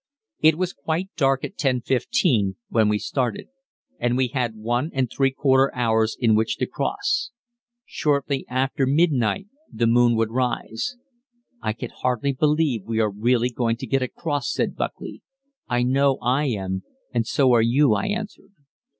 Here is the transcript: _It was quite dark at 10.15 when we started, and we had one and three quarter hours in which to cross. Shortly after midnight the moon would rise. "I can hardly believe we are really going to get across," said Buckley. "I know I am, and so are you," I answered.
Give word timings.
_It 0.39 0.57
was 0.57 0.73
quite 0.73 1.11
dark 1.15 1.43
at 1.43 1.57
10.15 1.57 2.55
when 2.69 2.89
we 2.89 2.97
started, 2.97 3.49
and 3.99 4.17
we 4.17 4.29
had 4.29 4.55
one 4.55 4.89
and 4.95 5.11
three 5.11 5.29
quarter 5.29 5.71
hours 5.75 6.17
in 6.19 6.33
which 6.33 6.57
to 6.57 6.65
cross. 6.65 7.29
Shortly 7.85 8.43
after 8.49 8.87
midnight 8.87 9.45
the 9.71 9.85
moon 9.85 10.15
would 10.15 10.31
rise. 10.31 10.97
"I 11.61 11.73
can 11.73 11.91
hardly 11.91 12.33
believe 12.33 12.81
we 12.83 12.99
are 12.99 13.11
really 13.11 13.51
going 13.51 13.75
to 13.77 13.85
get 13.85 14.01
across," 14.01 14.51
said 14.51 14.75
Buckley. 14.75 15.21
"I 15.67 15.83
know 15.83 16.17
I 16.19 16.45
am, 16.45 16.81
and 17.13 17.27
so 17.27 17.53
are 17.53 17.61
you," 17.61 17.93
I 17.93 18.07
answered. 18.07 18.53